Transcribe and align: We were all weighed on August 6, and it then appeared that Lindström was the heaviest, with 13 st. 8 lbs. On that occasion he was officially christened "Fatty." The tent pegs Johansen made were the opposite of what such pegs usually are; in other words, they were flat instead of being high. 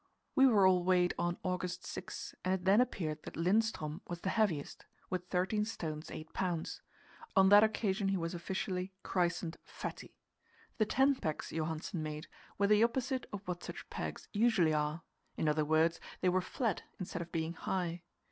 We 0.33 0.47
were 0.47 0.65
all 0.65 0.83
weighed 0.83 1.13
on 1.19 1.37
August 1.43 1.85
6, 1.85 2.33
and 2.43 2.55
it 2.55 2.65
then 2.65 2.81
appeared 2.81 3.21
that 3.21 3.35
Lindström 3.35 4.01
was 4.07 4.21
the 4.21 4.31
heaviest, 4.31 4.87
with 5.11 5.27
13 5.29 5.63
st. 5.63 6.09
8 6.09 6.33
lbs. 6.33 6.81
On 7.35 7.49
that 7.49 7.63
occasion 7.63 8.07
he 8.07 8.17
was 8.17 8.33
officially 8.33 8.91
christened 9.03 9.57
"Fatty." 9.63 10.15
The 10.79 10.85
tent 10.87 11.21
pegs 11.21 11.51
Johansen 11.51 12.01
made 12.01 12.25
were 12.57 12.65
the 12.65 12.83
opposite 12.83 13.27
of 13.31 13.47
what 13.47 13.63
such 13.63 13.87
pegs 13.91 14.27
usually 14.33 14.73
are; 14.73 15.03
in 15.37 15.47
other 15.47 15.63
words, 15.65 15.99
they 16.21 16.29
were 16.29 16.41
flat 16.41 16.81
instead 16.99 17.21
of 17.21 17.31
being 17.31 17.53
high. 17.53 18.01